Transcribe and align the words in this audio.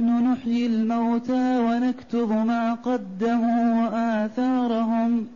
نحن 0.00 0.32
نحيي 0.32 0.66
الموتى 0.66 1.58
ونكتب 1.58 2.30
ما 2.32 2.74
قدموا 2.74 3.84
وآثارهم 3.84 5.28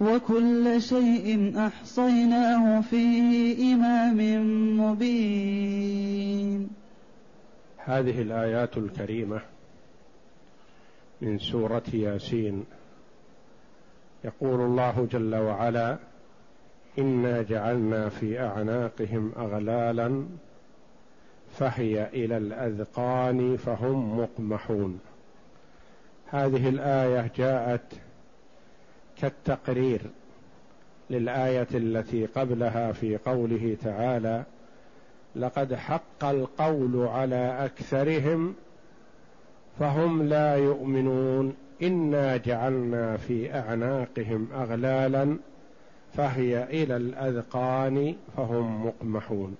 وكل 0.00 0.82
شيء 0.82 1.52
أحصيناه 1.66 2.80
في 2.80 3.04
إمام 3.72 4.18
مبين. 4.80 6.70
هذه 7.76 8.22
الآيات 8.22 8.76
الكريمة 8.76 9.40
من 11.20 11.38
سورة 11.38 11.82
ياسين. 11.92 12.64
يقول 14.24 14.60
الله 14.60 15.08
جل 15.12 15.34
وعلا 15.34 15.98
إنا 16.98 17.42
جعلنا 17.42 18.08
في 18.08 18.40
أعناقهم 18.40 19.32
أغلالا 19.36 20.24
فهي 21.58 22.08
إلى 22.12 22.36
الأذقان 22.36 23.56
فهم 23.56 24.20
مقمحون. 24.20 25.00
هذه 26.26 26.68
الآية 26.68 27.30
جاءت 27.36 27.92
كالتقرير 29.16 30.00
للآية 31.10 31.68
التي 31.74 32.26
قبلها 32.26 32.92
في 32.92 33.16
قوله 33.16 33.76
تعالى 33.82 34.44
لقد 35.36 35.74
حق 35.74 36.24
القول 36.24 37.06
على 37.06 37.64
أكثرهم 37.64 38.54
فهم 39.78 40.22
لا 40.22 40.56
يؤمنون. 40.56 41.54
إنا 41.82 42.36
جعلنا 42.36 43.16
في 43.16 43.54
أعناقهم 43.54 44.48
اغلالا 44.54 45.36
فهي 46.12 46.64
إلى 46.64 46.96
الأذقان 46.96 48.14
فهم 48.36 48.86
مقمحون. 48.86 49.56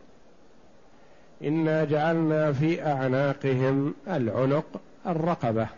إنا 1.45 1.85
جعلنا 1.85 2.53
في 2.53 2.87
أعناقهم 2.87 3.95
العنق 4.09 4.81
الرقبة 5.07 5.69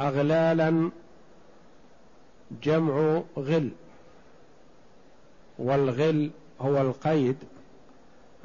اغلالا 0.00 0.90
جمع 2.62 3.22
غل 3.36 3.70
والغل 5.58 6.30
هو 6.60 6.80
القيد 6.80 7.36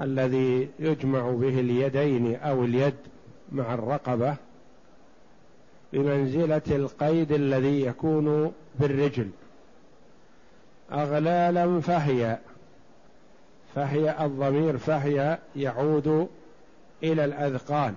الذي 0.02 0.70
يجمع 0.80 1.32
به 1.32 1.60
اليدين 1.60 2.36
أو 2.36 2.64
اليد 2.64 2.96
مع 3.52 3.74
الرقبة 3.74 4.36
بمنزلة 5.94 6.62
القيد 6.70 7.32
الذي 7.32 7.82
يكون 7.82 8.54
بالرجل. 8.80 9.30
اغلالا 10.92 11.80
فهي 11.82 12.38
فهي 13.76 14.26
الضمير 14.26 14.78
فهي 14.78 15.38
يعود 15.56 16.30
إلى 17.04 17.26
الأذقان. 17.26 17.96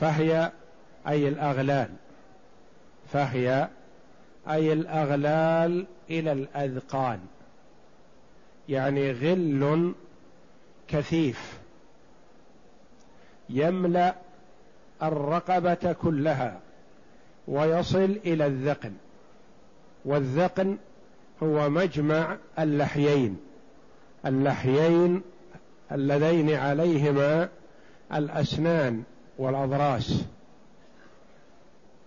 فهي 0.00 0.52
أي 1.08 1.28
الأغلال. 1.28 1.88
فهي 3.12 3.68
أي 4.48 4.72
الأغلال 4.72 5.86
إلى 6.10 6.32
الأذقان. 6.32 7.20
يعني 8.68 9.12
غل 9.12 9.94
كثيف. 10.88 11.58
يملأ 13.50 14.14
الرقبة 15.02 15.92
كلها 15.92 16.60
ويصل 17.48 18.18
إلى 18.26 18.46
الذقن. 18.46 18.92
والذقن 20.04 20.78
هو 21.42 21.70
مجمع 21.70 22.36
اللحيين. 22.58 23.47
اللحيين 24.26 25.22
اللذين 25.92 26.54
عليهما 26.54 27.48
الأسنان 28.14 29.02
والأضراس. 29.38 30.24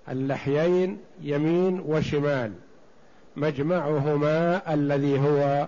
اللحيين 0.10 1.00
يمين 1.22 1.80
وشمال. 1.80 2.54
مجمعهما 3.36 4.74
الذي 4.74 5.20
هو 5.20 5.68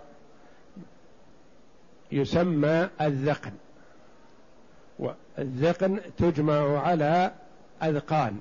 يسمى 2.12 2.90
الذقن. 3.02 3.52
والذقن 5.00 6.00
تجمع 6.18 6.80
على 6.80 7.31
أذقان. 7.84 8.40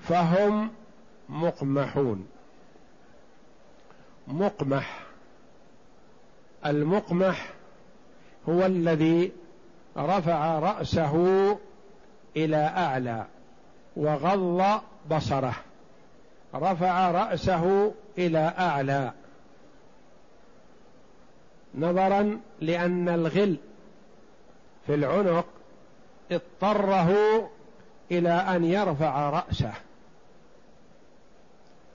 فهم 0.00 0.70
مقمحون. 1.28 2.26
مقمح. 4.28 5.00
المقمح 6.66 7.50
هو 8.48 8.66
الذي 8.66 9.32
رفع 9.96 10.58
رأسه 10.58 11.52
إلى 12.36 12.56
أعلى 12.56 13.26
وغض 13.96 14.80
بصره. 15.10 15.54
رفع 16.54 17.10
رأسه 17.10 17.94
إلى 18.18 18.54
أعلى. 18.58 19.12
نظرا 21.74 22.40
لأن 22.60 23.08
الغل 23.08 23.56
في 24.86 24.94
العنق 24.94 25.46
اضطره 26.32 27.14
إلى 28.10 28.30
أن 28.30 28.64
يرفع 28.64 29.30
رأسه. 29.30 29.72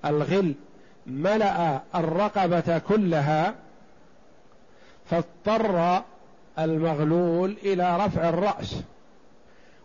الغل 0.05 0.55
ملأ 1.05 1.81
الرقبة 1.95 2.77
كلها 2.77 3.55
فاضطر 5.05 6.01
المغلول 6.59 7.57
إلى 7.63 7.97
رفع 7.97 8.29
الرأس 8.29 8.75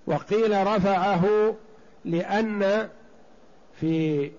وقيل 0.07 0.67
رفعه 0.67 1.55
لأن 2.05 2.89
في 3.81 4.31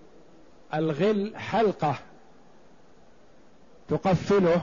الغل 0.74 1.34
حلقة 1.38 1.96
تقفله 3.90 4.62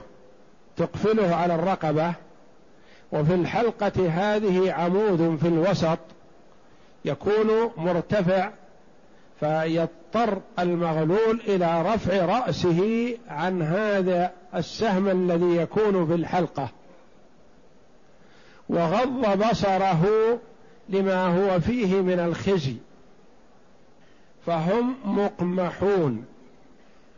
تقفله 0.77 1.35
على 1.35 1.55
الرقبة 1.55 2.15
وفي 3.13 3.35
الحلقة 3.35 4.09
هذه 4.09 4.73
عمود 4.73 5.39
في 5.41 5.49
الوسط 5.49 5.99
يكون 7.05 7.71
مرتفع 7.77 8.51
فيضطر 9.41 9.91
المغلول 10.59 11.41
إلى 11.49 11.83
رفع 11.83 12.25
رأسه 12.25 13.11
عن 13.29 13.63
هذا 13.63 14.33
السهم 14.55 15.09
الذي 15.09 15.57
يكون 15.57 16.05
بالحلقة 16.05 16.69
وغض 18.69 19.49
بصره 19.49 20.07
لما 20.89 21.27
هو 21.27 21.61
فيه 21.61 22.01
من 22.01 22.19
الخزي. 22.19 22.77
فهم 24.47 24.95
مقمحون. 25.05 26.25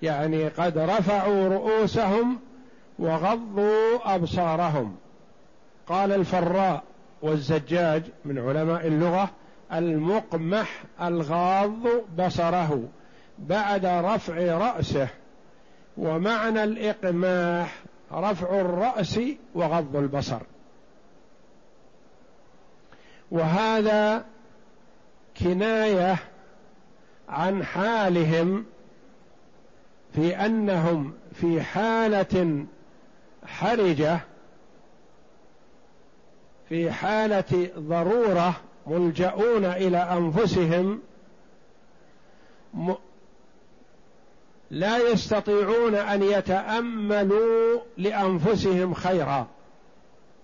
يعني 0.02 0.48
قد 0.48 0.78
رفعوا 0.78 1.48
رؤوسهم 1.48 2.38
وغضوا 2.98 4.14
أبصارهم. 4.14 4.96
قال 5.86 6.12
الفراء 6.12 6.82
والزجاج 7.22 8.02
من 8.24 8.38
علماء 8.38 8.86
اللغة 8.86 9.30
المقمح 9.73 10.82
الغاض 11.03 11.87
بصره 12.19 12.88
بعد 13.38 13.87
رفع 13.87 14.59
رأسه 14.59 15.09
ومعنى 15.97 16.65
الإقماح 16.65 17.82
رفع 18.12 18.61
الرأس 18.61 19.20
وغض 19.55 19.97
البصر. 19.97 20.41
وهذا 23.31 24.25
كناية 25.41 26.17
عن 27.29 27.65
حالهم 27.65 28.65
في 30.15 30.37
أنهم 30.37 31.15
في 31.32 31.62
حالة 31.62 32.67
حرجة 33.47 34.20
في 36.69 36.91
حالة 36.91 37.70
ضرورة 37.79 38.61
ملجؤون 38.88 39.64
إلى 39.64 39.99
أنفسهم 39.99 41.00
لا 44.70 44.99
يستطيعون 44.99 45.94
أن 45.94 46.23
يتأملوا 46.23 47.81
لأنفسهم 47.96 48.94
خيرا. 48.94 49.46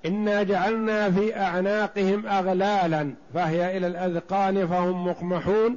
إنا 0.07 0.43
جعلنا 0.43 1.11
في 1.11 1.37
أعناقهم 1.37 2.27
اغلالا 2.27 3.15
فهي 3.35 3.77
إلى 3.77 3.87
الأذقان 3.87 4.69
فهم 4.69 5.07
مقمحون 5.07 5.77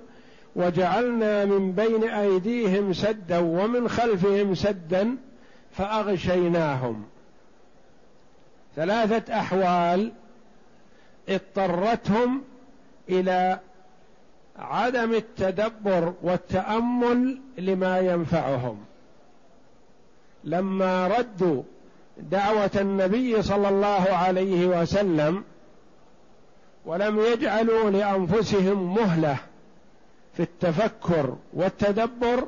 وجعلنا 0.56 1.46
من 1.46 1.72
بين 1.72 2.04
أيديهم 2.04 2.94
سدا 2.94 3.38
ومن 3.38 3.90
خلفهم 3.90 4.56
سدا 4.56 5.18
فأغشيناهم. 5.72 7.06
ثلاثة 8.75 9.40
أحوال 9.40 10.12
اضطرتهم 11.30 12.42
إلى 13.09 13.59
عدم 14.59 15.13
التدبر 15.13 16.13
والتأمل 16.21 17.42
لما 17.57 18.00
ينفعهم. 18.00 18.77
لما 20.44 21.07
ردوا 21.07 21.63
دعوة 22.18 22.71
النبي 22.75 23.42
صلى 23.42 23.69
الله 23.69 24.07
عليه 24.12 24.65
وسلم 24.68 25.44
ولم 26.86 27.19
يجعلوا 27.19 27.89
لأنفسهم 27.89 28.95
مهلة 28.95 29.38
في 30.33 30.44
التفكر 30.44 31.36
والتدبر 31.53 32.48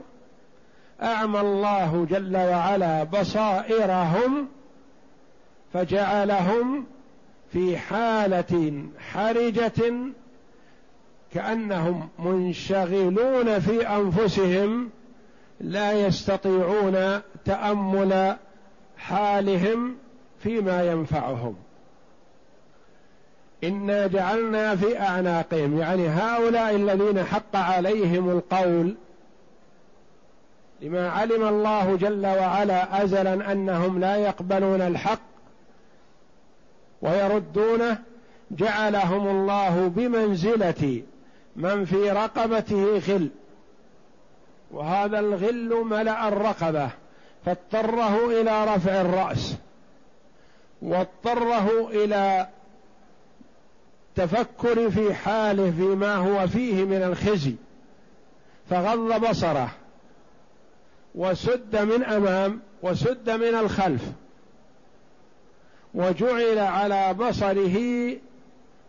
أعمى 1.02 1.40
الله 1.40 2.08
جل 2.10 2.38
وعلا 2.38 3.04
بصائرهم 3.04 4.48
فجعلهم 5.74 6.86
في 7.54 7.78
حالة 7.78 8.84
حرجة 9.00 9.94
كأنهم 11.34 12.10
منشغلون 12.20 13.60
في 13.60 13.88
أنفسهم 13.88 14.90
لا 15.60 15.92
يستطيعون 15.92 17.22
تأمل 17.46 18.36
حالهم 18.98 19.96
فيما 20.40 20.84
ينفعهم. 20.84 21.56
إنا 23.64 24.08
جعلنا 24.08 24.76
في 24.76 25.00
أعناقهم 25.00 25.80
يعني 25.80 26.08
هؤلاء 26.08 26.76
الذين 26.76 27.24
حق 27.24 27.56
عليهم 27.56 28.30
القول 28.30 28.96
لما 30.82 31.10
علم 31.10 31.48
الله 31.48 31.96
جل 31.96 32.26
وعلا 32.26 33.04
ازلا 33.04 33.52
أنهم 33.52 34.00
لا 34.00 34.16
يقبلون 34.16 34.82
الحق 34.82 35.20
ويردونه 37.02 37.98
جعلهم 38.52 39.28
الله 39.28 39.88
بمنزله 39.88 41.02
من 41.60 41.86
في 41.86 42.12
رقبته 42.12 42.98
غل. 42.98 43.30
وهذا 44.72 45.20
الغل 45.20 45.86
ملأ 45.86 46.28
الرقبة 46.28 46.90
فاضطره 47.46 48.42
إلى 48.42 48.76
رفع 48.76 49.02
الرأس 49.02 49.56
واضطره 50.82 51.90
إلى 51.90 52.48
تفكر 54.16 54.92
في 54.92 55.14
حاله 55.14 55.72
فيما 55.72 56.16
هو 56.16 56.48
فيه 56.48 56.84
من 56.84 57.04
الخزي 57.04 57.56
فغض 58.70 59.30
بصره 59.30 59.70
وسد 61.16 61.76
من 61.76 62.04
أمام 62.04 62.60
وسد 62.84 63.30
من 63.30 63.56
الخلف 63.56 64.02
وجعل 65.94 66.58
على 66.58 67.14
بصره 67.14 67.78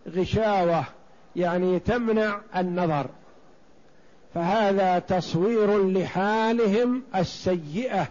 غشاوة. 0.08 0.84
يعني 1.36 1.78
تمنع 1.78 2.40
النظر. 2.56 3.06
فهذا 4.34 4.98
تصوير 4.98 5.88
لحالهم 5.88 7.02
السيئة 7.16 8.08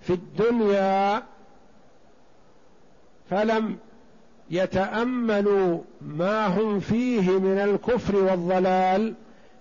في 0.00 0.12
الدنيا. 0.12 1.22
فلم 3.30 3.78
يتأملوا 4.50 5.78
ما 6.00 6.46
هم 6.46 6.80
فيه 6.80 7.30
من 7.30 7.58
الكفر 7.58 8.16
والضلال 8.16 9.14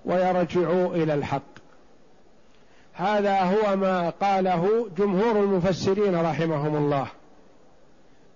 ويرجعوا 0.05 0.95
إلى 0.95 1.13
الحق. 1.13 1.41
هذا 2.93 3.41
هو 3.41 3.75
ما 3.75 4.09
قاله 4.09 4.89
جمهور 4.97 5.43
المفسرين 5.43 6.15
رحمهم 6.15 6.75
الله. 6.75 7.07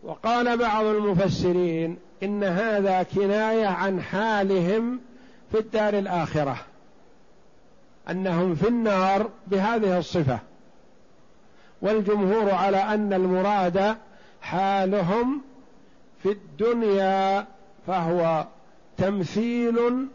وقال 0.04 0.58
بعض 0.58 0.86
المفسرين 0.86 1.98
إن 2.24 2.44
هذا 2.44 3.04
كناية 3.04 3.68
عن 3.68 4.02
حالهم 4.02 5.00
في 5.52 5.60
الدار 5.60 6.00
الآخرة 6.00 6.58
أنهم 8.10 8.56
في 8.56 8.68
النار 8.68 9.30
بهذه 9.48 9.98
الصفة. 9.98 10.40
والجمهور 11.82 12.52
على 12.52 12.78
أن 12.78 13.14
المراد 13.14 13.96
حالهم 14.42 15.42
في 16.24 16.32
الدنيا 16.32 17.46
فهو 17.88 18.46
تمثيل 18.98 20.08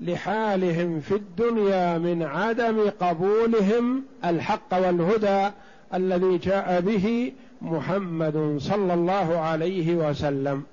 لحالهم 0.00 1.00
في 1.00 1.14
الدنيا 1.14 1.98
من 1.98 2.22
عدم 2.22 2.90
قبولهم 3.00 4.04
الحق 4.24 4.74
والهدى 4.74 5.50
الذي 5.94 6.38
جاء 6.38 6.80
به 6.80 7.32
محمد 7.62 8.56
صلى 8.60 8.94
الله 8.94 9.38
عليه 9.38 9.94
وسلم. 9.94 10.64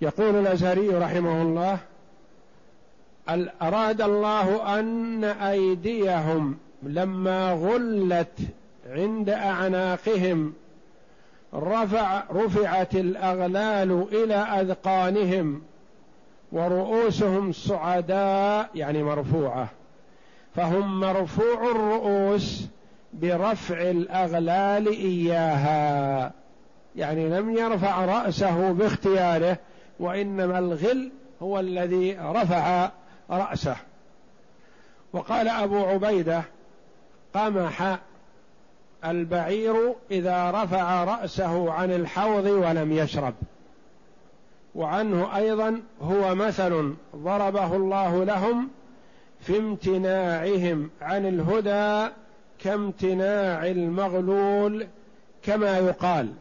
يقول 0.00 0.36
الأزهري 0.36 0.88
رحمه 0.88 1.42
الله 1.42 1.78
أراد 3.62 4.00
الله 4.00 4.78
أن 4.80 5.24
ايديهم 5.24 6.56
لما 6.82 7.52
غلت 7.52 8.38
عند 8.90 9.28
أعناقهم 9.30 10.52
رفع 11.54 12.22
رفعت 12.32 12.94
الأغلال 12.94 14.06
إلى 14.12 14.34
أذقانهم 14.34 15.62
ورؤوسهم 16.52 17.52
صعداء 17.52 18.70
يعني 18.74 19.02
مرفوعة 19.02 19.68
فهم 20.56 21.00
مرفوع 21.00 21.70
الرؤوس 21.70 22.66
برفع 23.12 23.90
الأغلال 23.90 24.88
إياها 24.88 26.32
يعني 26.96 27.28
لم 27.28 27.56
يرفع 27.56 28.04
رأسه 28.04 28.72
باختياره 28.72 29.58
وإنما 30.00 30.58
الغل 30.58 31.12
هو 31.42 31.60
الذي 31.60 32.18
رفع 32.20 32.90
رأسه. 33.30 33.76
وقال 35.12 35.48
أبو 35.48 35.84
عبيدة 35.84 36.42
قمح 37.34 37.98
البعير 39.04 39.94
إذا 40.10 40.50
رفع 40.50 41.04
رأسه 41.04 41.72
عن 41.72 41.90
الحوض 41.90 42.44
ولم 42.44 42.92
يشرب. 42.92 43.34
وعنه 44.74 45.36
أيضا 45.36 45.82
هو 46.02 46.34
مثل 46.34 46.94
ضربه 47.16 47.76
الله 47.76 48.24
لهم 48.24 48.68
في 49.40 49.58
امتناعهم 49.58 50.90
عن 51.00 51.26
الهدى 51.26 52.12
كامتناع 52.58 53.66
المغلول 53.66 54.86
كما 55.42 55.78
يقال 55.78 56.32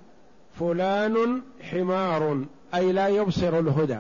فلان 0.60 1.42
حمار. 1.72 2.46
أي 2.76 2.92
لا 2.92 3.08
يبصر 3.08 3.60
الهدى. 3.60 4.00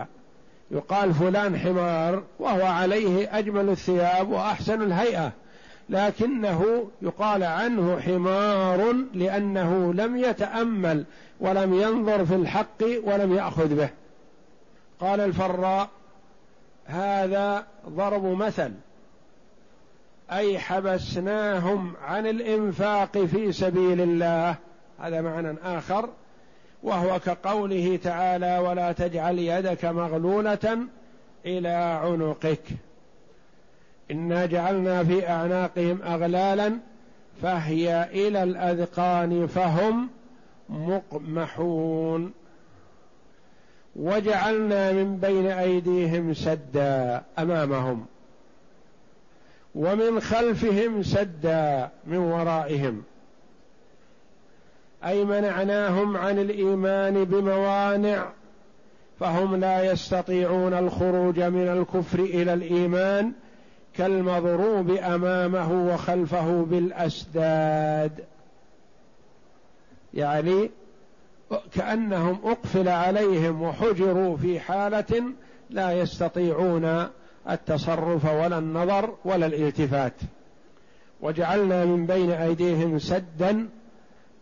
يقال 0.71 1.13
فلان 1.13 1.57
حمار 1.57 2.23
وهو 2.39 2.65
عليه 2.65 3.37
أجمل 3.37 3.69
الثياب 3.69 4.29
وأحسن 4.29 4.81
الهيئة. 4.81 5.31
لكنه 5.89 6.87
يقال 7.01 7.43
عنه 7.43 7.99
حمار 7.99 8.95
لأنه 9.13 9.93
لم 9.93 10.17
يتأمل 10.17 11.05
ولم 11.39 11.73
ينظر 11.73 12.25
في 12.25 12.35
الحق 12.35 12.83
ولم 13.03 13.35
يأخذ 13.35 13.75
به. 13.75 13.89
قال 14.99 15.19
الفراء 15.19 15.89
هذا 16.85 17.65
ضرب 17.89 18.23
مثل. 18.25 18.71
أي 20.31 20.59
حبسناهم 20.59 21.93
عن 22.05 22.27
الإنفاق 22.27 23.17
في 23.17 23.51
سبيل 23.51 24.01
الله. 24.01 24.55
هذا 24.99 25.21
معنى 25.21 25.57
آخر. 25.63 26.09
وهو 26.83 27.19
كقوله 27.19 27.99
تعالى 28.03 28.57
ولا 28.57 28.91
تجعل 28.91 29.39
يدك 29.39 29.85
مغلولة 29.85 30.77
إلى 31.45 31.69
عنقك. 32.03 32.63
إنا 34.11 34.45
جعلنا 34.45 35.03
في 35.03 35.29
أعناقهم 35.29 36.01
اغلالا 36.01 36.79
فهي 37.41 38.09
إلى 38.11 38.43
الأذقان 38.43 39.47
فهم 39.47 40.09
مقمحون. 40.69 42.33
وجعلنا 43.95 44.91
من 44.91 45.17
بين 45.17 45.45
أيديهم 45.45 46.33
سدا 46.33 47.23
أمامهم 47.39 48.05
ومن 49.75 50.19
خلفهم 50.19 51.03
سدا 51.03 51.89
من 52.07 52.17
ورائهم. 52.17 53.03
أي 55.05 55.25
منعناهم 55.25 56.17
عن 56.17 56.39
الإيمان 56.39 57.23
بموانع 57.23 58.29
فهم 59.19 59.55
لا 59.55 59.91
يستطيعون 59.91 60.73
الخروج 60.73 61.39
من 61.39 61.67
الكفر 61.67 62.19
إلى 62.19 62.53
الإيمان 62.53 63.31
كالمضروب 63.93 64.89
أمامه 64.89 65.93
وخلفه 65.93 66.65
بالأسداد. 66.69 68.23
يعني 70.13 70.71
كأنهم 71.73 72.39
أقفل 72.43 72.89
عليهم 72.89 73.61
وحجروا 73.61 74.37
في 74.37 74.59
حالة 74.59 75.23
لا 75.69 75.91
يستطيعون 75.91 77.07
التصرف 77.49 78.25
ولا 78.25 78.57
النظر 78.57 79.15
ولا 79.25 79.45
الالتفات. 79.45 80.13
وجعلنا 81.21 81.85
من 81.85 82.05
بين 82.05 82.31
أيديهم 82.31 82.99
سدا 82.99 83.69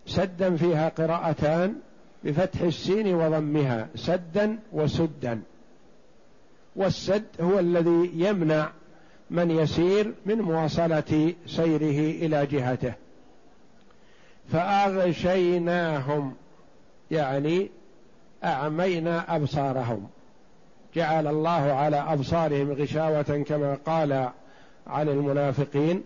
سدا 0.08 0.56
فيها 0.56 0.90
قراءتان 0.90 1.76
بفتح 2.24 2.62
السين 2.62 3.16
وضمها 3.16 3.88
سدا 3.96 4.60
وسدا. 4.74 5.42
والسد 6.76 7.26
هو 7.42 7.60
الذي 7.60 8.12
يمنع 8.14 8.70
من 9.30 9.52
يسير 9.52 10.14
من 10.26 10.42
مواصلة 10.42 11.34
سيره 11.48 12.26
إلى 12.26 12.46
جهته. 12.46 12.94
فأغشيناهم 14.52 16.36
يعني 17.12 17.70
أعمينا 18.44 19.36
أبصارهم. 19.36 20.08
جعل 20.96 21.28
الله 21.28 21.74
على 21.74 21.96
أبصارهم 21.98 22.72
غشاوة 22.72 23.44
كما 23.48 23.78
قال 23.86 24.30
عن 24.88 25.10
المنافقين 25.10 26.04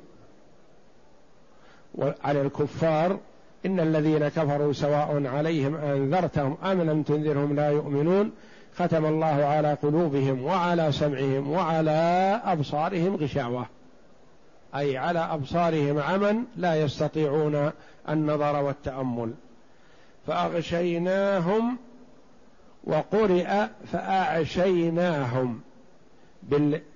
وعلى 1.96 2.42
الكفار. 2.42 3.20
إن 3.66 3.80
الذين 3.80 4.28
كفروا 4.28 4.74
سواء 4.74 5.28
عليهم 5.28 5.76
أنذرتهم 5.76 6.58
أم 6.64 6.82
لم 6.82 7.04
تنذرهم 7.04 7.56
لا 7.56 7.70
يؤمنون 7.70 8.32
ختم 8.76 9.06
الله 9.06 9.26
على 9.26 9.74
قلوبهم 9.74 10.44
وعلى 10.44 10.92
سمعهم 10.92 11.52
وعلى 11.52 12.42
أبصارهم 12.46 13.16
غشاوة. 13.16 13.66
أي 14.76 14.98
على 14.98 15.20
أبصارهم 15.20 16.00
عمى 16.00 16.44
لا 16.58 16.76
يستطيعون 16.76 17.72
النظر 18.10 18.64
والتأمل. 18.64 19.34
فأغشيناهم 20.28 21.78
وقرئ 22.84 23.66
فأعشيناهم 23.92 25.62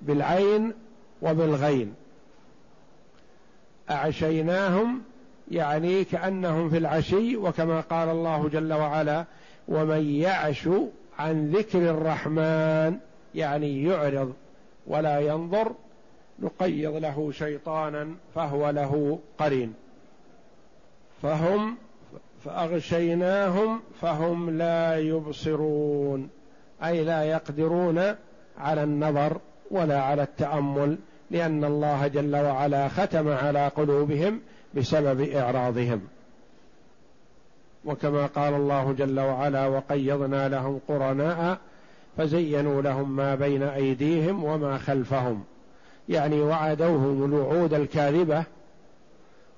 بالعين 0.02 0.74
وبالغين. 1.22 1.94
أعشيناهم 3.90 5.02
يعني 5.52 6.04
كأنهم 6.04 6.70
في 6.70 6.78
العشي 6.78 7.38
وكما 7.38 7.82
قال 7.82 8.10
الله 8.10 8.50
جل 8.50 8.74
وعلا 8.74 9.26
ومن 9.68 10.10
يعش 10.10 10.70
عن 11.20 11.52
ذكر 11.52 11.90
الرحمن 11.90 12.98
يعني 13.36 13.84
يعرض 13.84 14.34
ولا 14.88 15.20
ينظر 15.20 15.72
نقيض 16.40 16.96
له 16.96 17.32
شيطانا 17.32 18.08
فهو 18.36 18.70
له 18.70 19.20
قرين. 19.38 19.74
فهم 21.22 21.78
فأغشيناهم 22.46 23.80
فهم 24.02 24.50
لا 24.50 24.98
يبصرون 24.98 26.30
أي 26.84 27.04
لا 27.04 27.24
يقدرون 27.24 28.16
على 28.58 28.84
النظر 28.84 29.38
ولا 29.72 30.02
على 30.02 30.24
التأمل 30.24 30.98
لأن 31.32 31.64
الله 31.64 32.08
جل 32.08 32.36
وعلا 32.36 32.88
ختم 32.88 33.28
على 33.28 33.68
قلوبهم 33.68 34.42
بسبب 34.76 35.22
إعراضهم. 35.22 36.02
وكما 37.86 38.26
قال 38.26 38.54
الله 38.54 38.94
جل 38.94 39.20
وعلا 39.20 39.68
وقيضنا 39.68 40.50
لهم 40.50 40.80
قرناء 40.88 41.58
فزينوا 42.18 42.82
لهم 42.82 43.16
ما 43.16 43.36
بين 43.36 43.64
أيديهم 43.64 44.44
وما 44.44 44.78
خلفهم. 44.78 45.44
يعني 46.10 46.42
وعدوهم 46.42 47.26
الوعود 47.26 47.74
الكاذبة 47.74 48.44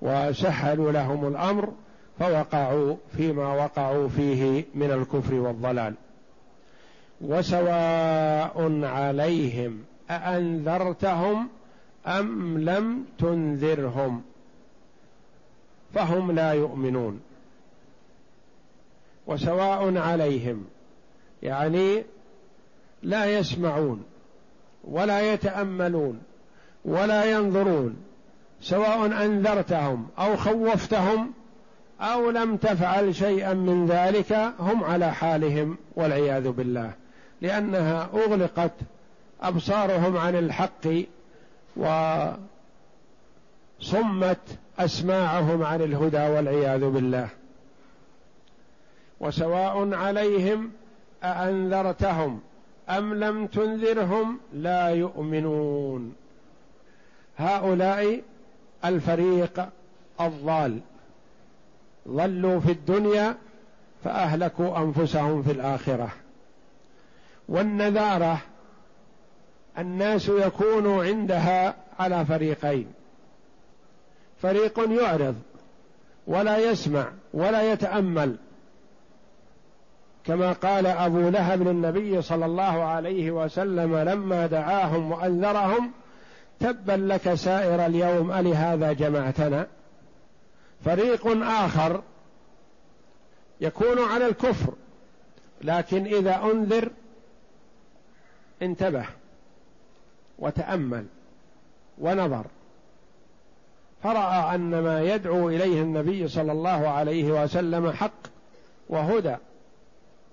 وسهلوا 0.02 0.92
لهم 0.92 1.28
الأمر 1.28 1.74
فوقعوا 2.20 2.96
فيما 3.18 3.54
وقعوا 3.54 4.08
فيه 4.08 4.66
من 4.76 4.92
الكفر 4.92 5.34
والضلال. 5.34 5.94
وسواء 7.22 8.84
عليهم 8.84 9.80
أأنذرتهم 10.10 11.48
أم 12.08 12.58
لم 12.58 13.06
تنذرهم؟ 13.20 14.22
فهم 15.98 16.32
لا 16.32 16.52
يؤمنون. 16.52 17.22
وسواء 19.28 19.98
عليهم 19.98 20.66
يعني 21.44 22.04
لا 23.04 23.40
يسمعون 23.40 24.04
ولا 24.84 25.34
يتأملون 25.34 26.20
ولا 26.86 27.26
ينظرون 27.26 27.96
سواء 28.62 29.26
أنذرتهم 29.26 30.08
أو 30.20 30.38
خوفتهم 30.38 31.34
أو 32.02 32.30
لم 32.30 32.58
تفعل 32.58 33.16
شيئا 33.16 33.54
من 33.54 33.86
ذلك 33.86 34.54
هم 34.60 34.84
على 34.84 35.14
حالهم 35.14 35.78
والعياذ 35.96 36.50
بالله. 36.50 36.92
لأنها 37.42 38.10
أغلقت 38.14 38.74
أبصارهم 39.42 40.18
عن 40.18 40.36
الحق 40.36 40.88
وصمت 43.82 44.58
أسماعهم 44.80 45.64
عن 45.64 45.82
الهدى 45.82 46.18
والعياذ 46.18 46.90
بالله. 46.90 47.30
وسواء 49.20 49.94
عليهم 49.94 50.72
أأنذرتهم 51.24 52.42
أم 52.90 53.14
لم 53.14 53.48
تنذرهم 53.48 54.40
لا 54.54 54.88
يؤمنون. 54.90 56.16
هؤلاء 57.38 58.22
الفريق 58.86 59.70
الضال. 60.22 60.80
ضلوا 62.08 62.60
في 62.60 62.72
الدنيا 62.72 63.36
فأهلكوا 64.04 64.78
أنفسهم 64.78 65.44
في 65.44 65.52
الآخرة. 65.52 66.10
والنذارة 67.50 68.38
الناس 69.78 70.30
يكون 70.30 71.08
عندها 71.08 71.76
على 72.00 72.26
فريقين. 72.26 72.97
فريق 74.42 75.02
يعرض 75.02 75.36
ولا 76.28 76.58
يسمع 76.58 77.12
ولا 77.34 77.72
يتأمل 77.72 78.38
كما 80.26 80.54
قال 80.54 80.88
أبو 80.88 81.30
لهب 81.30 81.62
للنبي 81.62 82.22
صلى 82.22 82.46
الله 82.46 82.84
عليه 82.84 83.32
وسلم 83.32 83.98
لما 83.98 84.48
دعاهم 84.48 85.12
وأنذرهم 85.12 85.92
تبا 86.60 86.92
لك 86.92 87.34
سائر 87.34 87.86
اليوم 87.86 88.32
الهذا 88.32 88.94
جمعتنا 88.94 89.68
فريق 90.86 91.28
آخر 91.44 92.02
يكون 93.62 94.00
على 94.00 94.26
الكفر 94.26 94.74
لكن 95.62 96.06
إذا 96.06 96.36
أنذر 96.44 96.92
انتبه 98.62 99.06
وتأمل 100.40 101.06
ونظر. 101.98 102.46
فرأى 104.08 104.56
أن 104.56 104.80
ما 104.80 105.02
يدعو 105.02 105.50
إليه 105.50 105.82
النبي 105.82 106.28
صلى 106.28 106.52
الله 106.52 106.88
عليه 106.88 107.44
وسلم 107.44 107.92
حق 107.92 108.28
وهدى 108.90 109.36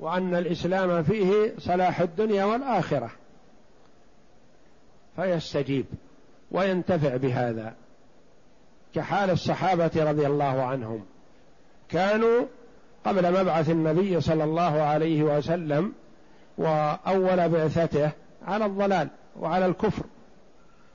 وأن 0.01 0.35
الإسلام 0.35 1.03
فيه 1.03 1.55
صلاح 1.59 2.01
الدنيا 2.01 2.45
والآخرة. 2.45 3.11
فيستجيب 5.17 5.87
وينتفع 6.51 7.17
بهذا. 7.17 7.75
كحال 8.95 9.31
الصحابة 9.31 9.91
رضي 9.97 10.27
الله 10.27 10.63
عنهم. 10.63 11.05
كانوا 11.89 12.47
قبل 13.05 13.41
مبعث 13.41 13.71
النبي 13.71 14.21
صلى 14.21 14.45
الله 14.45 14.83
عليه 14.83 15.23
وسلم 15.23 15.93
وأول 16.59 17.49
بعثته 17.49 18.11
على 18.47 18.67
الضلال 18.67 19.09
وعلى 19.41 19.67
الكفر. 19.67 20.05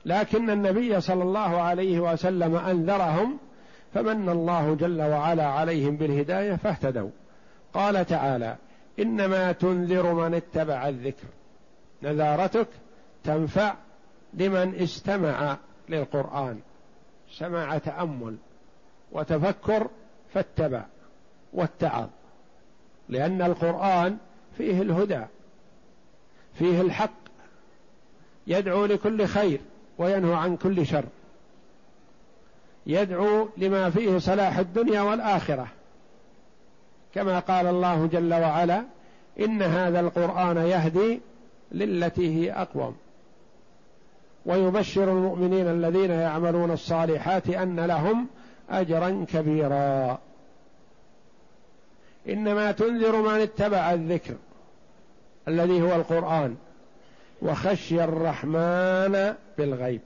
لكن 0.04 0.50
النبي 0.50 1.00
صلى 1.00 1.22
الله 1.22 1.60
عليه 1.60 2.00
وسلم 2.00 2.56
أنذرهم 2.56 3.38
فمن 3.94 4.28
الله 4.28 4.74
جل 4.74 5.02
وعلا 5.02 5.46
عليهم 5.46 5.96
بالهداية 5.96 6.54
فاهتدوا. 6.54 7.10
قال 7.74 8.06
تعالى 8.06 8.56
إنما 8.98 9.52
تنذر 9.52 10.14
من 10.14 10.34
اتبع 10.34 10.88
الذكر. 10.88 11.26
نذارتك 12.02 12.68
تنفع 13.24 13.74
لمن 14.34 14.74
استمع 14.74 15.56
للقرآن 15.88 16.60
سمع 17.30 17.78
تأمل 17.78 18.36
وتفكر 19.12 19.88
فاتبع 20.34 20.84
واتعظ. 21.52 22.08
لأن 23.08 23.42
القرآن 23.42 24.16
فيه 24.58 24.82
الهدى 24.82 25.24
فيه 26.54 26.80
الحق 26.80 27.20
يدعو 28.46 28.86
لكل 28.86 29.26
خير. 29.26 29.60
وينهى 30.00 30.34
عن 30.34 30.56
كل 30.56 30.86
شر. 30.86 31.04
يدعو 32.86 33.48
لما 33.56 33.90
فيه 33.90 34.18
صلاح 34.18 34.58
الدنيا 34.58 35.00
والآخرة. 35.00 35.66
كما 37.14 37.38
قال 37.38 37.66
الله 37.66 38.06
جل 38.06 38.34
وعلا 38.34 38.84
إن 39.40 39.62
هذا 39.62 40.00
القرآن 40.00 40.56
يهدي 40.56 41.20
للتي 41.72 42.36
هي 42.36 42.52
أقوم. 42.52 42.96
ويبشر 44.46 45.12
المؤمنين 45.12 45.66
الذين 45.66 46.10
يعملون 46.10 46.70
الصالحات 46.70 47.48
أن 47.48 47.80
لهم 47.80 48.26
أجرا 48.70 49.26
كبيرا. 49.32 50.18
إنما 52.28 52.72
تنذر 52.72 53.16
من 53.16 53.40
اتبع 53.40 53.92
الذكر 53.92 54.34
الذي 55.48 55.82
هو 55.82 55.94
القرآن. 55.94 56.56
وخشي 57.42 58.04
الرحمن 58.04 59.34
بالغيب. 59.58 60.00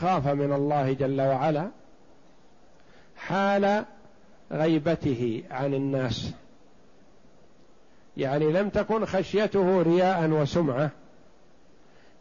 خاف 0.00 0.26
من 0.26 0.52
الله 0.52 0.92
جل 0.92 1.20
وعلا 1.20 1.68
حال 3.16 3.84
غيبته 4.52 5.42
عن 5.50 5.74
الناس. 5.74 6.32
يعني 8.16 8.52
لم 8.52 8.68
تكن 8.68 9.04
خشيته 9.04 9.82
رياء 9.82 10.30
وسمعة. 10.30 10.90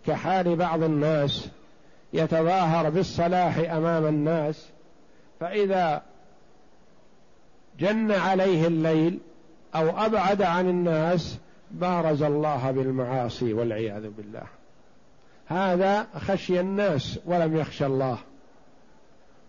كحال 0.08 0.56
بعض 0.56 0.84
الناس 0.84 1.48
يتظاهر 2.14 2.90
بالصلاح 2.90 3.58
أمام 3.58 4.06
الناس 4.06 4.68
فإذا 5.40 6.02
جن 7.80 8.12
عليه 8.12 8.68
الليل 8.68 9.20
أو 9.76 10.06
أبعد 10.06 10.42
عن 10.42 10.70
الناس 10.70 11.38
بارز 11.76 12.24
الله 12.24 12.72
بالمعاصي 12.72 13.54
والعياذ 13.54 14.10
بالله. 14.10 14.44
هذا 15.48 16.08
خشي 16.18 16.60
الناس 16.60 17.20
ولم 17.26 17.58
يخشى 17.58 17.86
الله. 17.86 18.18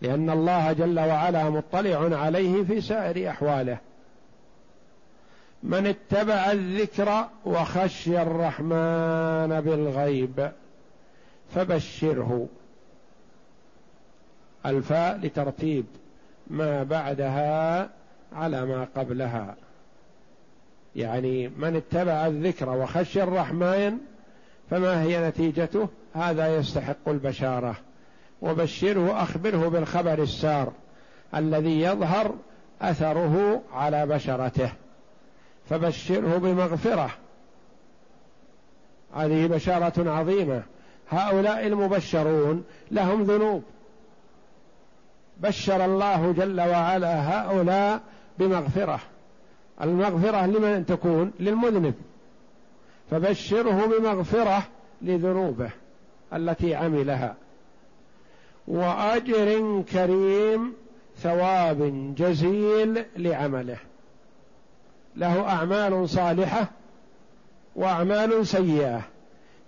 لأن 0.02 0.30
الله 0.30 0.72
جل 0.72 1.00
وعلا 1.00 1.50
مطلع 1.50 2.18
عليه 2.18 2.64
في 2.64 2.80
سائر 2.80 3.30
أحواله. 3.30 3.78
من 5.62 5.86
اتبع 5.86 6.52
الذكر 6.52 7.28
وخشي 7.44 8.22
الرحمن 8.22 9.60
بالغيب 9.60 10.52
فبشره. 11.54 12.48
الفاء 14.66 15.16
لترتيب 15.16 15.86
ما 16.46 16.82
بعدها 16.82 17.90
على 18.32 18.66
ما 18.66 18.86
قبلها. 18.96 19.56
يعني 20.96 21.48
من 21.48 21.76
اتبع 21.76 22.26
الذكر 22.26 22.68
وخشي 22.68 23.22
الرحمن 23.22 23.98
فما 24.70 25.02
هي 25.02 25.28
نتيجته؟ 25.28 25.88
هذا 26.14 26.56
يستحق 26.56 27.08
البشارة. 27.08 27.76
وبشره 28.42 29.22
اخبره 29.22 29.68
بالخبر 29.68 30.22
السار 30.22 30.72
الذي 31.34 31.80
يظهر 31.80 32.34
أثره 32.82 33.62
على 33.72 34.06
بشرته. 34.06 34.72
فبشره 35.70 36.36
بمغفرة. 36.38 37.10
هذه 39.16 39.46
بشارة 39.46 40.10
عظيمة. 40.10 40.62
هؤلاء 41.10 41.66
المبشرون 41.66 42.64
لهم 42.90 43.22
ذنوب. 43.22 43.62
بشر 45.40 45.84
الله 45.84 46.32
جل 46.32 46.60
وعلا 46.60 47.40
هؤلاء 47.40 48.00
بمغفرة. 48.38 49.00
المغفرة 49.82 50.46
لمن 50.46 50.86
تكون 50.86 51.32
للمذنب. 51.40 51.94
فبشره 53.10 53.86
بمغفرة 53.86 54.62
لذنوبه 55.02 55.70
التي 56.32 56.74
عملها. 56.74 57.34
وأجر 58.68 59.82
كريم 59.92 60.72
ثواب 61.18 62.14
جزيل 62.18 63.04
لعمله. 63.16 63.78
له 65.16 65.48
أعمال 65.48 66.08
صالحة 66.08 66.66
وأعمال 67.76 68.46
سيئة. 68.46 69.00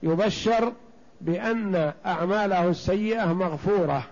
يبشر 0.03 0.73
بأن 1.21 1.93
أعماله 2.07 2.69
السيئة 2.69 3.33
مغفورة 3.33 4.03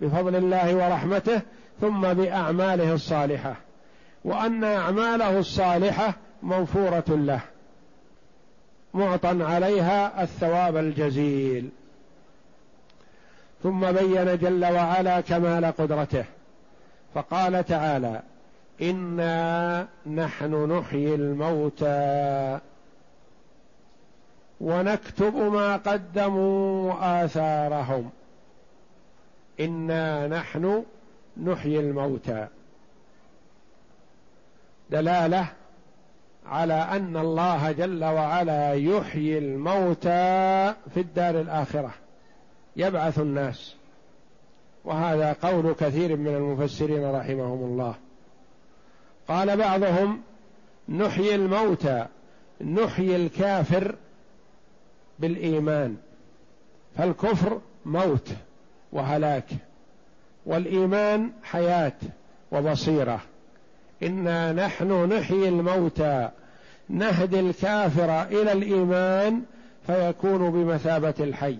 بفضل 0.00 0.36
الله 0.36 0.76
ورحمته 0.76 1.40
ثم 1.80 2.00
بأعماله 2.12 2.94
الصالحة. 2.94 3.56
وأن 4.24 4.64
أعماله 4.64 5.38
الصالحة 5.38 6.14
موفوره 6.42 7.04
له 7.08 7.40
معطى 8.94 9.42
عليها 9.44 10.22
الثواب 10.22 10.76
الجزيل. 10.76 11.68
ثم 13.62 13.92
بين 13.92 14.38
جل 14.38 14.64
وعلا 14.64 15.20
كمال 15.20 15.64
قدرته 15.64 16.24
فقال 17.14 17.64
تعالى 17.64 18.22
إنا 18.82 19.86
نحن 20.06 20.72
نحيي 20.72 21.14
الموتى. 21.14 22.58
ونكتب 24.60 25.36
ما 25.36 25.76
قدموا 25.76 26.92
واثارهم 26.92 28.10
إنا 29.60 30.26
نحن 30.26 30.84
نحيي 31.44 31.80
الموتى. 31.80 32.46
دلاله 34.92 35.46
على 36.46 36.74
ان 36.74 37.16
الله 37.16 37.72
جل 37.72 38.04
وعلا 38.04 38.74
يحيي 38.74 39.38
الموتى 39.38 40.74
في 40.94 41.00
الدار 41.00 41.40
الاخره 41.40 41.94
يبعث 42.76 43.18
الناس. 43.18 43.74
وهذا 44.84 45.32
قول 45.32 45.72
كثير 45.72 46.16
من 46.16 46.34
المفسرين 46.34 47.10
رحمهم 47.10 47.64
الله. 47.64 47.94
قال 49.28 49.56
بعضهم 49.56 50.20
نحيي 50.88 51.34
الموتى 51.34 52.06
نحيي 52.60 53.16
الكافر 53.16 53.94
بالإيمان. 55.18 55.96
فالكفر 56.96 57.60
موت 57.84 58.28
وهلاك 58.92 59.48
والإيمان 60.46 61.30
حياة 61.42 61.96
وبصيرة. 62.52 63.20
إنا 64.02 64.52
نحن 64.52 65.12
نحيي 65.12 65.48
الموتى 65.48 66.28
نهدي 66.88 67.40
الكافر 67.40 68.22
إلى 68.22 68.52
الإيمان 68.52 69.42
فيكون 69.86 70.50
بمثابة 70.50 71.14
الحي. 71.20 71.58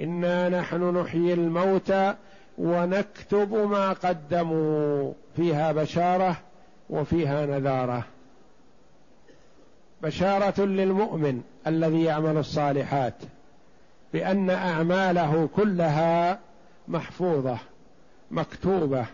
إنا 0.00 0.48
نحن 0.48 0.98
نحيي 0.98 1.34
الموتى 1.34 2.14
ونكتب 2.58 3.54
ما 3.54 3.92
قدموا 3.92 5.12
فيها 5.36 5.72
بشارة 5.72 6.36
وفيها 6.90 7.46
نذارة. 7.46 8.04
بشارة 10.02 10.60
للمؤمن 10.60 11.42
الذي 11.66 12.04
يعمل 12.04 12.36
الصالحات 12.36 13.14
بأن 14.12 14.50
أعماله 14.50 15.48
كلها 15.56 16.38
محفوظة 16.88 17.58
مكتوبة. 18.30 19.06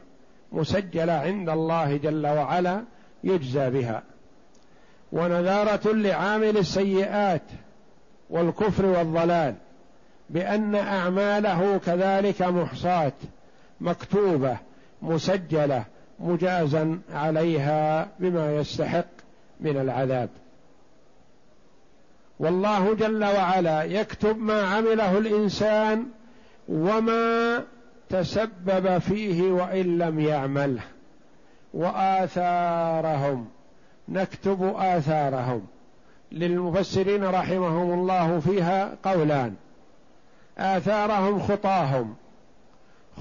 مسجلة 0.53 1.13
عند 1.13 1.49
الله 1.49 1.97
جل 1.97 2.27
وعلا 2.27 2.85
يجزى 3.25 3.71
بها. 3.71 4.03
ونذارة 5.13 5.93
لعامل 5.93 6.57
السيئات 6.57 7.43
والكفر 8.31 8.87
والضلال 8.87 9.55
بأن 10.31 10.75
أعماله 10.75 11.79
كذلك 11.87 12.43
محصاة 12.43 13.13
مكتوبة 13.81 14.57
مسجلة 15.03 15.85
مجازا 16.21 17.01
عليها 17.13 18.09
بما 18.21 18.57
يستحق 18.57 19.07
من 19.61 19.77
العذاب. 19.77 20.29
والله 22.39 22.95
جل 22.95 23.25
وعلا 23.25 23.83
يكتب 23.83 24.39
ما 24.39 24.63
عمله 24.63 25.19
الإنسان 25.19 26.07
وما 26.69 27.65
تسبب 28.13 28.99
فيه 28.99 29.53
وإن 29.53 29.99
لم 29.99 30.21
يعمله. 30.21 30.83
وآثارهم. 31.75 33.49
نكتب 34.09 34.75
آثارهم. 34.77 35.67
للمفسرين 36.33 37.25
رحمهم 37.25 37.93
الله 37.93 38.41
فيها 38.41 38.95
قولان. 39.05 39.55
آثارهم 40.59 41.41
خطاهم. 41.41 42.15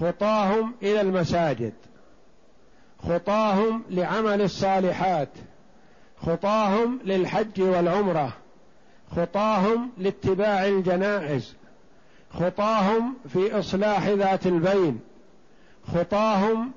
خطاهم 0.02 0.74
إلى 0.84 1.02
المساجد. 1.02 1.74
خطاهم 3.08 3.84
لعمل 3.90 4.42
الصالحات. 4.42 5.30
خطاهم 6.26 7.00
للحج 7.06 7.62
والعمرة. 7.62 8.34
خطاهم 9.16 9.92
لاتباع 9.98 10.68
الجنائز. 10.68 11.61
خطاهم 12.34 13.14
في 13.34 13.60
إصلاح 13.60 14.08
ذات 14.08 14.48
البين. 14.48 15.00
خطاهم 15.94 16.72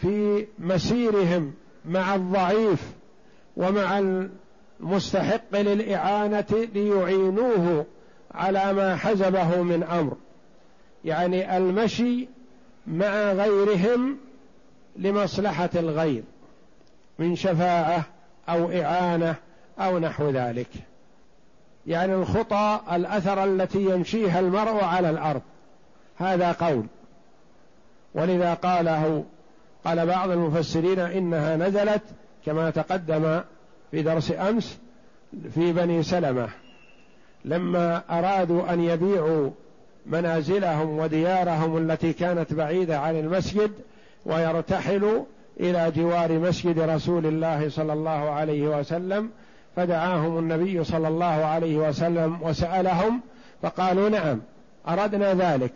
في 0.00 0.46
مسيرهم 0.58 1.52
مع 1.84 2.14
الضعيف 2.14 2.92
ومع 3.56 3.98
المستحق 4.80 5.60
للإعانة 5.60 6.68
ليعينوه 6.74 7.86
على 8.30 8.72
ما 8.72 8.96
حزبه 8.96 9.62
من 9.62 9.82
أمر. 9.82 10.16
يعني 11.04 11.56
المشي 11.56 12.28
مع 12.86 13.32
غيرهم 13.32 14.16
لمصلحة 14.96 15.70
الغير 15.74 16.22
من 17.18 17.36
شفاعة 17.36 18.04
أو 18.48 18.70
إعانة 18.70 19.34
أو 19.78 19.98
نحو 19.98 20.30
ذلك. 20.30 20.89
يعني 21.86 22.14
الخطى 22.14 22.80
الأثر 22.92 23.44
التي 23.44 23.84
يمشيها 23.84 24.40
المرء 24.40 24.84
على 24.84 25.10
الأرض. 25.10 25.42
هذا 26.18 26.52
قول. 26.52 26.84
ولذا 28.14 28.54
قاله 28.54 29.24
قال 29.84 30.06
بعض 30.06 30.30
المفسرين 30.30 30.98
إنها 30.98 31.56
نزلت 31.56 32.02
كما 32.46 32.70
تقدم 32.70 33.40
في 33.90 34.02
درس 34.02 34.32
أمس 34.32 34.78
في 35.54 35.72
بني 35.72 36.02
سلمة. 36.02 36.48
لما 37.44 38.02
أرادوا 38.10 38.72
أن 38.72 38.80
يبيعوا 38.80 39.50
منازلهم 40.06 40.98
وديارهم 40.98 41.76
التي 41.76 42.12
كانت 42.12 42.54
بعيدة 42.54 42.98
عن 42.98 43.16
المسجد 43.16 43.70
ويرتحلوا 44.26 45.24
إلى 45.60 45.92
جوار 45.96 46.32
مسجد 46.38 46.78
رسول 46.78 47.26
الله 47.26 47.68
صلى 47.68 47.92
الله 47.92 48.10
عليه 48.30 48.78
وسلم 48.78 49.30
فدعاهم 49.76 50.38
النبي 50.38 50.84
صلى 50.84 51.08
الله 51.08 51.24
عليه 51.24 51.76
وسلم 51.76 52.42
وسألهم 52.42 53.20
فقالوا 53.62 54.08
نعم 54.08 54.40
أردنا 54.88 55.34
ذلك. 55.34 55.74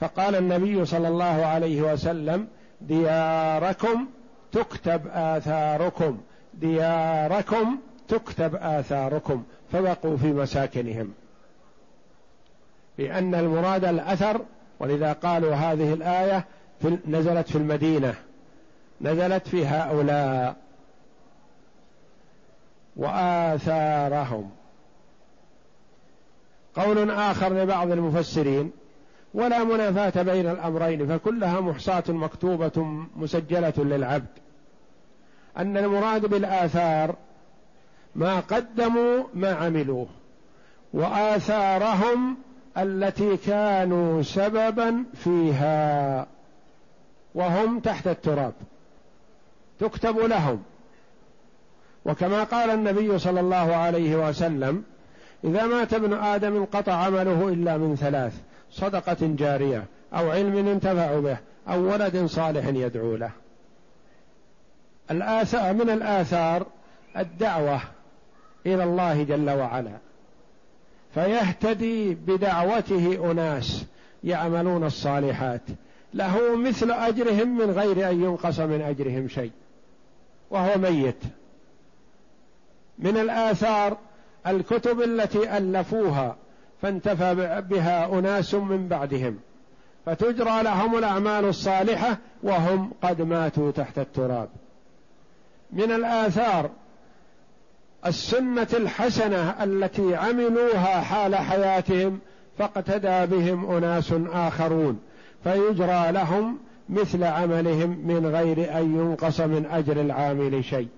فقال 0.00 0.34
النبي 0.34 0.84
صلى 0.84 1.08
الله 1.08 1.46
عليه 1.46 1.82
وسلم 1.82 2.46
دياركم 2.80 4.06
تكتب 4.52 5.00
آثاركم 5.12 6.20
دياركم 6.54 7.78
تكتب 8.08 8.54
آثاركم. 8.54 9.42
فبقوا 9.72 10.16
في 10.16 10.26
مساكنهم. 10.32 11.12
لأن 12.98 13.34
المراد 13.34 13.84
الأثر 13.84 14.40
ولذا 14.80 15.12
قالوا 15.12 15.54
هذه 15.54 15.92
الآية 15.92 16.44
في 16.82 16.98
نزلت 17.06 17.48
في 17.48 17.56
المدينة 17.56 18.14
نزلت 19.00 19.48
في 19.48 19.66
هؤلاء. 19.66 20.56
وآثارهم. 22.96 24.50
قول 26.74 27.10
آخر 27.10 27.52
لبعض 27.52 27.90
المفسرين 27.90 28.72
ولا 29.34 29.64
منافاة 29.64 30.22
بين 30.22 30.48
الأمرين 30.48 31.08
فكلها 31.08 31.60
محصاة 31.60 32.04
مكتوبة 32.08 33.06
مسجلة 33.16 33.72
للعبد. 33.78 34.38
أن 35.58 35.76
المراد 35.76 36.26
بالآثار 36.26 37.16
ما 38.14 38.40
قدموا 38.40 39.24
ما 39.34 39.54
عملوه 39.54 40.06
وآثارهم 40.92 42.36
التي 42.78 43.36
كانوا 43.36 44.22
سببا 44.22 45.04
فيها 45.14 46.26
وهم 47.34 47.80
تحت 47.80 48.06
التراب. 48.06 48.52
تكتب 49.80 50.18
لهم. 50.18 50.62
وكما 52.04 52.44
قال 52.44 52.70
النبي 52.70 53.18
صلى 53.18 53.40
الله 53.40 53.74
عليه 53.74 54.28
وسلم 54.28 54.84
إذا 55.44 55.66
مات 55.66 55.94
ابن 55.94 56.12
آدم 56.12 56.56
انقطع 56.56 56.92
عمله 56.92 57.48
إلا 57.48 57.76
من 57.76 57.96
ثلاث 57.96 58.32
صدقة 58.70 59.16
جارية 59.20 59.84
أو 60.14 60.30
علم 60.30 60.68
ينتفع 60.68 61.20
به 61.20 61.36
أو 61.68 61.92
ولد 61.92 62.26
صالح 62.26 62.66
يدعو 62.66 63.16
له. 63.16 63.30
الآثار 65.10 65.74
من 65.74 65.90
الآثار 65.90 66.66
الدعوة 67.16 67.80
إلى 68.66 68.84
الله 68.84 69.22
جل 69.22 69.50
وعلا. 69.50 69.98
فيهتدي 71.14 72.14
بدعوته 72.14 73.30
أناس 73.30 73.84
يعملون 74.24 74.84
الصالحات. 74.84 75.62
له 76.14 76.56
مثل 76.56 76.90
أجرهم 76.90 77.58
من 77.58 77.70
غير 77.70 78.10
أن 78.10 78.22
ينقص 78.22 78.60
من 78.60 78.80
أجرهم 78.82 79.28
شيء 79.28 79.50
وهو 80.50 80.78
ميت. 80.78 81.22
من 82.98 83.16
الآثار 83.16 83.96
الكتب 84.46 85.02
التي 85.02 85.56
ألفوها 85.56 86.36
فانتفى 86.82 87.62
بها 87.70 88.18
أناس 88.18 88.54
من 88.54 88.88
بعدهم 88.88 89.38
فتجرى 90.06 90.62
لهم 90.62 90.98
الأعمال 90.98 91.44
الصالحة 91.44 92.18
وهم 92.42 92.92
قد 93.02 93.22
ماتوا 93.22 93.70
تحت 93.70 93.98
التراب. 93.98 94.48
من 95.72 95.92
الآثار 95.92 96.70
السنة 98.06 98.68
الحسنة 98.74 99.64
التي 99.64 100.14
عملوها 100.14 101.00
حال 101.00 101.36
حياتهم 101.36 102.18
فاقتدى 102.58 103.36
بهم 103.36 103.70
أناس 103.70 104.14
آخرون 104.32 105.00
فيجرى 105.44 106.12
لهم 106.12 106.58
مثل 106.88 107.24
عملهم 107.24 107.90
من 108.06 108.26
غير 108.26 108.78
أن 108.78 108.94
ينقص 108.98 109.40
من 109.40 109.66
أجر 109.70 110.00
العامل 110.00 110.64
شيء. 110.64 110.88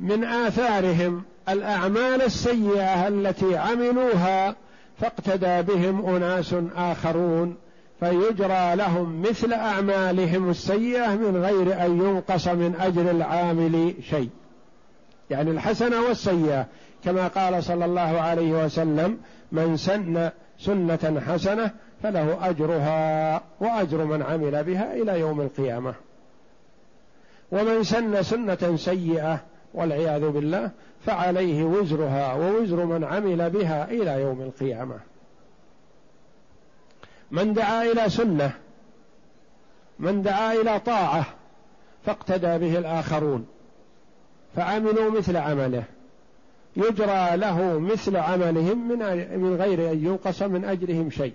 من 0.00 0.24
آثارهم 0.24 1.22
الأعمال 1.48 2.22
السيئة 2.22 3.08
التي 3.08 3.56
عملوها 3.56 4.54
فاقتدى 5.00 5.62
بهم 5.62 6.16
أناس 6.16 6.54
آخرون 6.76 7.56
فيجرى 8.00 8.76
لهم 8.76 9.22
مثل 9.22 9.52
أعمالهم 9.52 10.50
السيئة 10.50 11.14
من 11.14 11.36
غير 11.36 11.86
أن 11.86 12.00
ينقص 12.00 12.48
من 12.48 12.74
أجر 12.80 13.10
العامل 13.10 13.94
شيء. 14.10 14.30
يعني 15.30 15.50
الحسنة 15.50 16.00
والسيئة 16.00 16.66
كما 17.04 17.28
قال 17.28 17.64
صلى 17.64 17.84
الله 17.84 18.20
عليه 18.20 18.64
وسلم 18.64 19.18
من 19.52 19.76
سن 19.76 20.30
سنة 20.58 21.22
حسنة 21.28 21.70
فله 22.02 22.48
أجرها 22.50 23.42
وأجر 23.60 24.04
من 24.04 24.22
عمل 24.22 24.64
بها 24.64 24.94
إلى 24.94 25.20
يوم 25.20 25.40
القيامة. 25.40 25.94
ومن 27.52 27.84
سن 27.84 28.22
سنة 28.22 28.76
سيئة 28.76 29.40
والعياذ 29.76 30.28
بالله 30.28 30.70
فعليه 31.06 31.64
وزرها 31.64 32.34
ووزر 32.34 32.84
من 32.84 33.04
عمل 33.04 33.50
بها 33.50 33.90
إلى 33.90 34.20
يوم 34.20 34.42
القيامة. 34.42 34.98
من 37.30 37.54
دعا 37.54 37.82
إلى 37.82 38.08
سنة 38.08 38.52
من 39.98 40.22
دعا 40.22 40.52
إلى 40.52 40.80
طاعة 40.80 41.26
فاقتدى 42.06 42.58
به 42.58 42.78
الآخرون 42.78 43.46
فعملوا 44.56 45.10
مثل 45.10 45.36
عمله. 45.36 45.84
يجرى 46.76 47.36
له 47.36 47.78
مثل 47.78 48.16
عملهم 48.16 48.88
من 48.88 48.98
من 49.40 49.56
غير 49.56 49.92
أن 49.92 50.04
ينقص 50.04 50.42
من 50.42 50.64
أجرهم 50.64 51.10
شيء. 51.10 51.34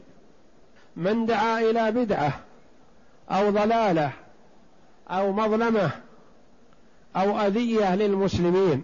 من 0.96 1.26
دعا 1.26 1.60
إلى 1.60 1.92
بدعة 1.92 2.40
أو 3.32 3.50
ضلالة 3.50 4.12
أو 5.10 5.32
مظلمة 5.32 5.92
أو 7.16 7.40
أذية 7.40 7.96
للمسلمين 7.96 8.82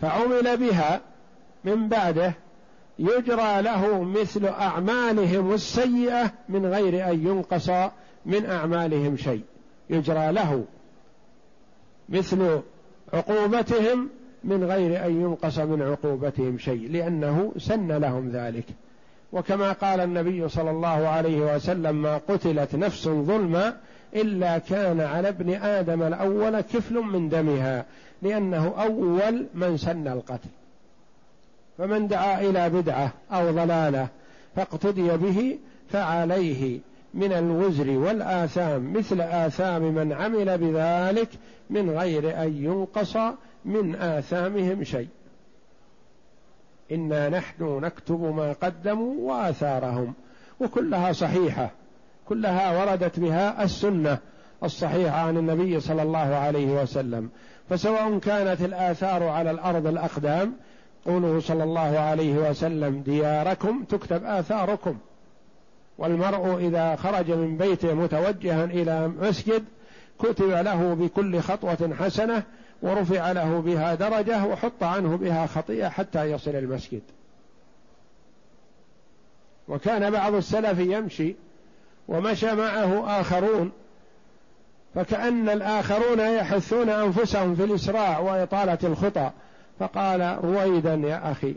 فعمل 0.00 0.56
بها 0.56 1.00
من 1.64 1.88
بعده 1.88 2.34
يجرى 2.98 3.62
له 3.62 4.02
مثل 4.02 4.46
أعمالهم 4.46 5.52
السيئة 5.52 6.32
من 6.48 6.66
غير 6.66 7.10
أن 7.10 7.26
ينقص 7.26 7.70
من 8.26 8.46
أعمالهم 8.46 9.16
شيء. 9.16 9.42
يجرى 9.90 10.32
له 10.32 10.64
مثل 12.08 12.60
عقوبتهم 13.12 14.08
من 14.44 14.64
غير 14.64 15.06
أن 15.06 15.20
ينقص 15.20 15.58
من 15.58 15.82
عقوبتهم 15.82 16.58
شيء 16.58 16.90
لأنه 16.90 17.52
سن 17.58 17.92
لهم 17.92 18.30
ذلك. 18.30 18.64
وكما 19.32 19.72
قال 19.72 20.00
النبي 20.00 20.48
صلى 20.48 20.70
الله 20.70 21.08
عليه 21.08 21.54
وسلم 21.54 22.02
ما 22.02 22.16
قتلت 22.28 22.74
نفس 22.74 23.08
ظلما 23.08 23.76
إلا 24.14 24.58
كان 24.58 25.00
على 25.00 25.28
ابن 25.28 25.54
آدم 25.54 26.02
الأول 26.02 26.60
كفل 26.60 26.94
من 26.94 27.28
دمها 27.28 27.84
لأنه 28.22 28.74
أول 28.82 29.46
من 29.54 29.76
سن 29.76 30.08
القتل. 30.08 30.48
فمن 31.78 32.08
دعا 32.08 32.40
إلى 32.40 32.70
بدعة 32.70 33.12
أو 33.32 33.50
ضلالة 33.50 34.08
فاقتدي 34.56 35.16
به 35.16 35.58
فعليه 35.90 36.80
من 37.14 37.32
الوزر 37.32 37.90
والآثام 37.90 38.92
مثل 38.92 39.20
آثام 39.20 39.82
من 39.82 40.12
عمل 40.12 40.58
بذلك 40.58 41.28
من 41.70 41.90
غير 41.90 42.42
أن 42.42 42.56
ينقص 42.56 43.16
من 43.64 43.94
آثامهم 43.94 44.84
شيء. 44.84 45.08
إنا 46.92 47.28
نحن 47.28 47.80
نكتب 47.82 48.20
ما 48.20 48.52
قدموا 48.52 49.14
وآثارهم 49.32 50.14
وكلها 50.60 51.12
صحيحة. 51.12 51.70
كلها 52.28 52.80
وردت 52.80 53.20
بها 53.20 53.64
السنة 53.64 54.18
الصحيحة 54.64 55.20
عن 55.20 55.36
النبي 55.36 55.80
صلى 55.80 56.02
الله 56.02 56.18
عليه 56.18 56.82
وسلم. 56.82 57.30
فسواء 57.70 58.18
كانت 58.18 58.60
الآثار 58.60 59.22
على 59.22 59.50
الأرض 59.50 59.86
الأقدام 59.86 60.54
قوله 61.06 61.40
صلى 61.40 61.64
الله 61.64 61.98
عليه 61.98 62.50
وسلم 62.50 63.02
دياركم 63.02 63.84
تكتب 63.84 64.24
آثاركم. 64.24 64.98
والمرء 65.98 66.58
إذا 66.58 66.96
خرج 66.96 67.30
من 67.30 67.56
بيته 67.56 67.94
متوجها 67.94 68.64
إلى 68.64 69.08
مسجد 69.08 69.64
كتب 70.18 70.50
له 70.50 70.94
بكل 70.94 71.40
خطوة 71.40 71.94
حسنة 71.98 72.42
ورفع 72.82 73.32
له 73.32 73.60
بها 73.60 73.94
درجة 73.94 74.44
وحط 74.44 74.82
عنه 74.82 75.16
بها 75.16 75.46
خطيئة 75.46 75.88
حتى 75.88 76.24
يصل 76.24 76.50
المسجد. 76.50 77.02
وكان 79.68 80.10
بعض 80.10 80.34
السلف 80.34 80.78
يمشي 80.78 81.36
ومشى 82.08 82.54
معه 82.54 83.20
آخرون. 83.20 83.72
فكأن 84.94 85.48
الآخرون 85.48 86.20
يحثون 86.20 86.88
أنفسهم 86.88 87.54
في 87.54 87.64
الإسراع 87.64 88.18
وإطالة 88.18 88.78
الخطى 88.84 89.30
فقال 89.78 90.44
رويدا 90.44 90.94
يا 90.94 91.32
أخي 91.32 91.54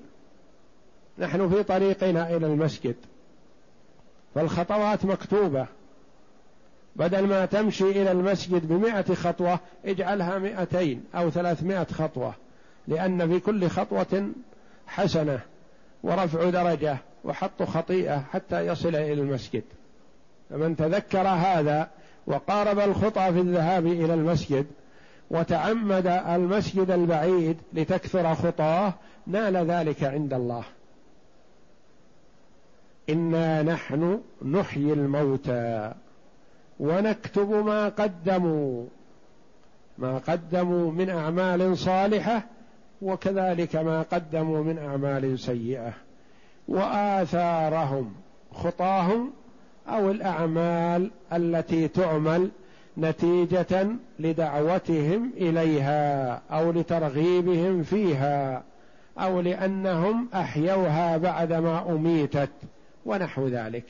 نحن 1.18 1.50
في 1.50 1.64
طريقنا 1.64 2.36
إلى 2.36 2.48
المسجد 2.48 2.96
فالخطوات 4.36 5.06
مكتوبة. 5.06 5.66
بدل 6.96 7.28
ما 7.28 7.46
تمشي 7.46 7.90
إلى 7.90 8.12
المسجد 8.12 8.68
بمائة 8.68 9.14
خطوة 9.14 9.60
اجعلها 9.86 10.40
مائتين 10.40 11.04
أو 11.16 11.30
ثلاثمائة 11.30 11.88
خطوة 11.94 12.34
لأن 12.88 13.28
في 13.28 13.40
كل 13.40 13.68
خطوة 13.68 14.30
حسنة 14.88 15.40
ورفع 16.04 16.50
درجة 16.50 16.98
وحط 17.24 17.64
خطيئة 17.64 18.20
حتى 18.32 18.68
يصل 18.68 18.96
إلى 18.96 19.14
المسجد. 19.14 19.64
فمن 20.50 20.76
تذكر 20.76 21.28
هذا 21.28 21.90
وقارب 22.28 22.80
الخطى 22.80 23.34
في 23.34 23.40
الذهاب 23.40 23.86
إلى 23.86 24.14
المسجد 24.14 24.66
وتعمد 25.30 26.08
المسجد 26.08 26.92
البعيد 26.92 27.58
لتكثر 27.74 28.36
خطاه 28.36 28.94
نال 29.28 29.58
ذلك 29.58 30.04
عند 30.04 30.34
الله. 30.34 30.64
إنا 33.10 33.64
نحن 33.64 34.22
نحيي 34.46 34.94
الموتى 34.94 35.94
ونكتب 36.80 37.50
ما 37.50 37.90
قدموا. 37.90 38.86
ما 39.98 40.18
قدموا 40.18 40.92
من 40.92 41.10
أعمال 41.10 41.78
صالحة 41.78 42.44
وكذلك 43.02 43.76
ما 43.76 44.02
قدموا 44.02 44.64
من 44.64 44.78
أعمال 44.78 45.40
سيئة. 45.40 45.94
وآثارهم 46.68 48.14
خطاهم 48.54 49.34
أو 49.88 50.12
الأعمال 50.12 51.12
التي 51.34 51.88
تعمل 51.88 52.50
نتيجة 52.98 53.88
لدعوتهم 54.20 55.32
إليها 55.38 56.42
أو 56.52 56.72
لترغيبهم 56.72 57.84
فيها 57.84 58.64
أو 59.20 59.42
لأنهم 59.42 60.30
أحيوها 60.34 61.18
بعدما 61.18 61.92
أميتت 61.92 62.50
ونحو 63.06 63.48
ذلك. 63.48 63.86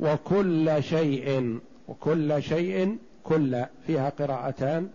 وكل 0.00 0.82
شيء 0.82 1.58
وكل 1.88 2.42
شيء 2.42 2.98
كل 3.24 3.64
فيها 3.86 4.08
قراءتان. 4.08 4.88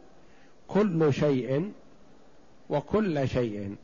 كل 0.68 1.14
شيء 1.14 1.72
وكل 2.70 3.28
شيء 3.28 3.76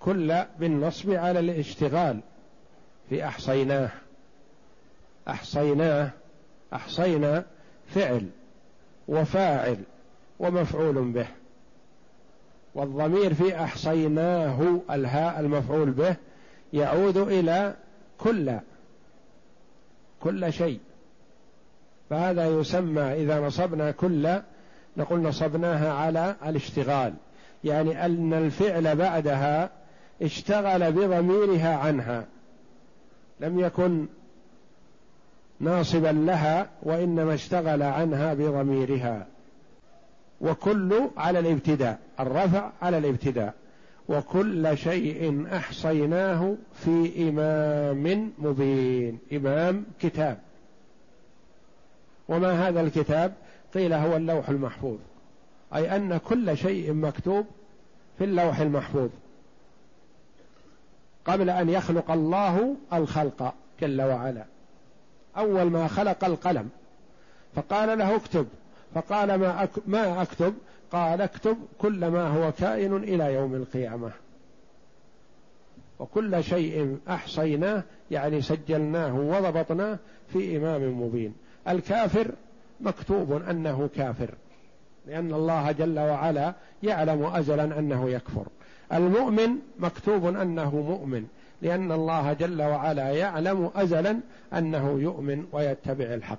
كل 0.00 0.44
بالنصب 0.60 1.10
على 1.10 1.40
الاشتغال 1.40 2.20
في 3.08 3.24
أحصيناه. 3.24 3.90
أحصيناه 5.28 6.10
أحصينا 6.72 7.44
فعل 7.94 8.28
وفاعل 9.08 9.78
ومفعول 10.38 11.12
به. 11.12 11.26
والضمير 12.74 13.34
في 13.34 13.62
أحصيناه 13.64 14.80
الهاء 14.90 15.40
المفعول 15.40 15.90
به 15.90 16.16
يعود 16.72 17.16
إلى 17.16 17.74
كل 18.18 18.58
كل 20.20 20.52
شيء. 20.52 20.80
فهذا 22.10 22.46
يسمى 22.46 23.02
إذا 23.02 23.40
نصبنا 23.40 23.90
كل 23.90 24.40
نقول 24.96 25.20
نصبناها 25.20 25.92
على 25.92 26.36
الاشتغال. 26.46 27.14
يعني 27.64 28.06
أن 28.06 28.34
الفعل 28.34 28.96
بعدها 28.96 29.70
اشتغل 30.22 30.92
بضميرها 30.92 31.76
عنها. 31.76 32.26
لم 33.40 33.60
يكن 33.60 34.06
ناصبا 35.60 36.08
لها 36.08 36.68
وإنما 36.82 37.34
اشتغل 37.34 37.82
عنها 37.82 38.34
بضميرها. 38.34 39.26
وكل 40.40 41.10
على 41.16 41.38
الابتداء 41.38 41.98
الرفع 42.20 42.70
على 42.82 42.98
الابتداء. 42.98 43.54
وكل 44.08 44.78
شيء 44.78 45.46
أحصيناه 45.56 46.56
في 46.74 47.28
إمام 47.28 48.32
مبين 48.38 49.18
إمام 49.32 49.84
كتاب. 50.00 50.38
وما 52.28 52.68
هذا 52.68 52.80
الكتاب؟ 52.80 53.32
قيل 53.74 53.92
هو 53.92 54.16
اللوح 54.16 54.48
المحفوظ. 54.48 54.98
أي 55.74 55.96
أن 55.96 56.16
كل 56.16 56.56
شيء 56.56 56.92
مكتوب 56.92 57.46
في 58.18 58.24
اللوح 58.24 58.58
المحفوظ. 58.58 59.10
قبل 61.24 61.50
أن 61.50 61.68
يخلق 61.68 62.10
الله 62.10 62.76
الخلق 62.92 63.54
جل 63.80 64.02
وعلا. 64.02 64.44
أول 65.36 65.64
ما 65.64 65.88
خلق 65.88 66.24
القلم. 66.24 66.68
فقال 67.54 67.98
له 67.98 68.16
اكتب. 68.16 68.46
فقال 68.94 69.34
ما 69.34 69.68
ما 69.86 70.22
أكتب؟ 70.22 70.54
قال 70.92 71.20
اكتب 71.20 71.56
كل 71.78 72.06
ما 72.06 72.28
هو 72.28 72.52
كائن 72.52 72.96
إلى 72.96 73.34
يوم 73.34 73.54
القيامة. 73.54 74.10
وكل 75.98 76.44
شيء 76.44 76.98
أحصيناه 77.08 77.82
يعني 78.10 78.42
سجلناه 78.42 79.14
وضبطناه 79.14 79.98
في 80.32 80.56
إمام 80.56 81.02
مبين. 81.02 81.34
الكافر 81.68 82.30
مكتوب 82.80 83.32
أنه 83.32 83.88
كافر 83.96 84.30
لأن 85.06 85.34
الله 85.34 85.72
جل 85.72 85.98
وعلا 85.98 86.54
يعلم 86.82 87.24
أزلا 87.24 87.78
أنه 87.78 88.10
يكفر. 88.10 88.46
المؤمن 88.92 89.50
مكتوب 89.78 90.26
أنه 90.26 90.76
مؤمن. 90.76 91.26
لأن 91.64 91.92
الله 91.92 92.32
جل 92.32 92.62
وعلا 92.62 93.10
يعلم 93.10 93.70
أزلا 93.74 94.20
أنه 94.52 95.00
يؤمن 95.00 95.46
ويتبع 95.52 96.04
الحق. 96.04 96.38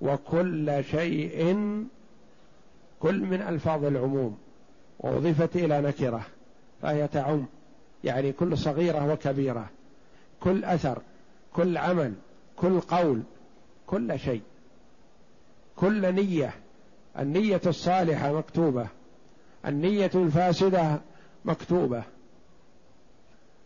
وكل 0.00 0.84
شيء 0.90 1.56
كل 3.00 3.20
من 3.20 3.42
ألفاظ 3.42 3.84
العموم 3.84 4.38
وأضيفت 5.00 5.56
إلى 5.56 5.80
نكرة 5.80 6.26
فهي 6.82 7.08
تعم. 7.08 7.46
يعني 8.04 8.32
كل 8.32 8.58
صغيرة 8.58 9.12
وكبيرة 9.12 9.70
كل 10.40 10.64
أثر 10.64 11.02
كل 11.52 11.76
عمل 11.78 12.14
كل 12.56 12.80
قول 12.80 13.22
كل 13.86 14.18
شيء. 14.18 14.42
كل 15.76 16.14
نية 16.14 16.54
النية 17.18 17.60
الصالحة 17.66 18.32
مكتوبة 18.32 18.86
النية 19.66 20.10
الفاسدة 20.14 21.00
مكتوبة. 21.44 22.02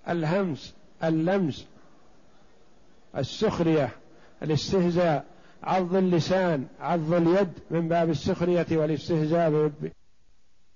الهمس 0.09 0.75
اللمس 1.05 1.67
السخرية 3.17 3.91
الاستهزاء 4.43 5.25
عض 5.63 5.95
اللسان 5.95 6.67
عض 6.81 7.13
اليد 7.13 7.53
من 7.71 7.89
باب 7.89 8.11
السخرية 8.11 8.67
والاستهزاء 8.71 9.71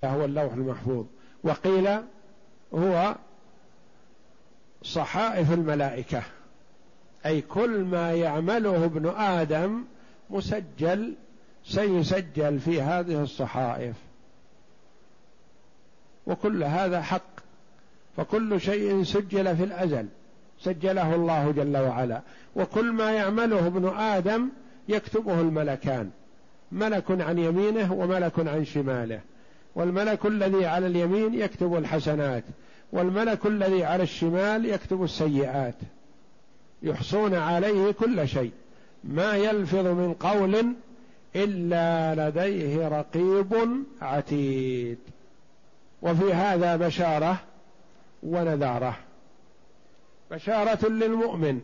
هو 0.05 0.25
اللوح 0.25 0.53
المحفوظ. 0.53 1.07
وقيل 1.45 1.88
هو 2.75 3.16
صحائف 4.83 5.53
الملائكة 5.53 6.23
أي 7.27 7.40
كل 7.40 7.85
ما 7.85 8.12
يعمله 8.12 8.85
ابن 8.85 9.09
آدم 9.09 9.85
مسجل 10.31 11.14
سيسجل 11.64 12.59
في 12.59 12.83
هذه 12.83 13.23
الصحائف. 13.23 13.97
وكل 16.27 16.64
هذا 16.64 17.03
حق 17.03 17.30
فكل 18.16 18.61
شيء 18.61 19.03
سجل 19.03 19.57
في 19.57 19.64
الأزل. 19.64 20.07
سجله 20.61 21.14
الله 21.14 21.51
جل 21.51 21.77
وعلا. 21.77 22.20
وكل 22.57 22.92
ما 22.92 23.11
يعمله 23.11 23.66
ابن 23.66 23.88
آدم 23.88 24.49
يكتبه 24.88 25.40
الملكان. 25.40 26.11
ملك 26.73 27.05
عن 27.11 27.38
يمينه 27.38 27.92
وملك 27.92 28.33
عن 28.38 28.64
شماله. 28.64 29.20
والملك 29.75 30.27
الذي 30.27 30.66
على 30.66 30.87
اليمين 30.87 31.35
يكتب 31.35 31.77
الحسنات. 31.77 32.44
والملك 32.92 33.46
الذي 33.46 33.85
على 33.85 34.03
الشمال 34.03 34.66
يكتب 34.66 35.05
السيئات. 35.05 35.75
يحصون 36.83 37.35
عليه 37.35 37.90
كل 37.90 38.29
شيء. 38.29 38.53
ما 39.05 39.37
يلفظ 39.37 39.87
من 39.87 40.14
قول 40.14 40.75
إلا 41.37 42.14
لديه 42.29 42.88
رقيب 42.88 43.55
عتيد. 44.03 44.99
وفي 46.03 46.33
هذا 46.33 46.77
بشارة 46.77 47.40
ونذاره. 48.22 48.96
بشارة 50.30 50.88
للمؤمن 50.88 51.61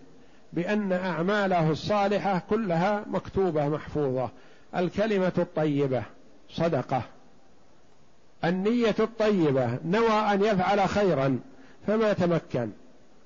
بأن 0.52 0.92
أعماله 0.92 1.70
الصالحة 1.70 2.42
كلها 2.50 3.04
مكتوبة 3.06 3.68
محفوظة. 3.68 4.30
الكلمة 4.76 5.32
الطيبة 5.38 6.02
صدقة. 6.50 7.02
النية 8.44 8.94
الطيبة 8.98 9.78
نوى 9.84 10.08
أن 10.08 10.44
يفعل 10.44 10.88
خيرا 10.88 11.40
فما 11.86 12.12
تمكن. 12.12 12.70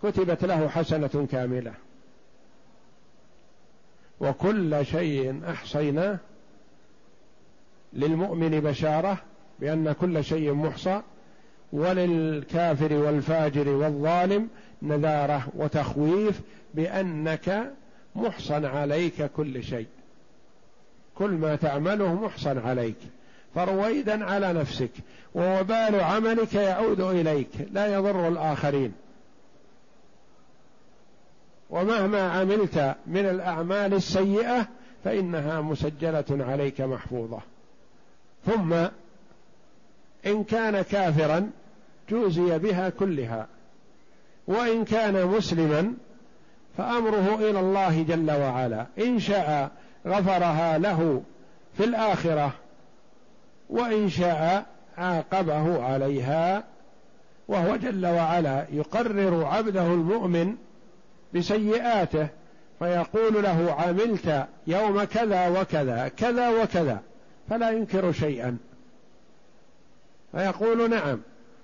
كتبت 0.02 0.44
له 0.44 0.68
حسنة 0.68 1.26
كاملة. 1.30 1.72
وكل 4.20 4.86
شيء 4.86 5.40
أحصيناه 5.50 6.18
للمؤمن 7.92 8.60
بشارة 8.60 9.18
بأن 9.60 9.92
كل 9.92 10.24
شيء 10.24 10.52
محصى. 10.52 11.02
وللكافر 11.72 12.92
والفاجر 12.92 13.68
والظالم 13.68 14.48
نذارة 14.82 15.48
وتخويف 15.56 16.40
بأنك 16.74 17.72
محصن 18.16 18.64
عليك 18.64 19.30
كل 19.36 19.64
شيء. 19.64 19.86
كل 21.14 21.30
ما 21.30 21.56
تعمله 21.56 22.14
محصن 22.14 22.58
عليك. 22.58 22.96
فرويدا 23.54 24.24
على 24.24 24.52
نفسك 24.52 24.90
ووبال 25.34 26.00
عملك 26.00 26.54
يعود 26.54 27.00
إليك 27.00 27.50
لا 27.72 27.94
يضر 27.94 28.28
الآخرين. 28.28 28.92
ومهما 31.70 32.30
عملت 32.30 32.96
من 33.06 33.26
الأعمال 33.26 33.94
السيئة 33.94 34.68
فإنها 35.04 35.60
مسجلة 35.60 36.24
عليك 36.30 36.80
محفوظة. 36.80 37.40
ثم 38.46 38.72
إن 40.26 40.44
كان 40.44 40.82
كافرا 40.82 41.50
جوزي 42.10 42.58
بها 42.58 42.90
كلها. 42.90 43.46
وإن 44.46 44.84
كان 44.84 45.26
مسلما 45.26 45.94
فأمره 46.78 47.34
إلى 47.34 47.60
الله 47.60 48.02
جل 48.02 48.30
وعلا. 48.30 48.86
إن 48.98 49.18
شاء 49.18 49.70
غفرها 50.06 50.78
له 50.78 51.22
في 51.76 51.84
الآخرة 51.84 52.52
وإن 53.70 54.08
شاء 54.08 54.66
عاقبه 54.98 55.82
عليها 55.84 56.64
وهو 57.48 57.76
جل 57.76 58.06
وعلا 58.06 58.66
يقرر 58.72 59.44
عبده 59.44 59.86
المؤمن 59.86 60.56
بسيئاته 61.34 62.28
فيقول 62.78 63.42
له 63.42 63.76
عملت 63.78 64.46
يوم 64.66 65.04
كذا 65.04 65.60
وكذا 65.60 66.08
كذا 66.08 66.62
وكذا 66.62 67.02
فلا 67.50 67.70
ينكر 67.70 68.12
شيئا. 68.12 68.58
فيقول 70.32 70.90
نعم. 70.90 71.20